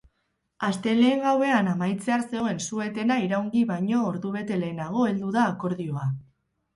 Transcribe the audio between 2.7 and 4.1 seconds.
etena iraungi baino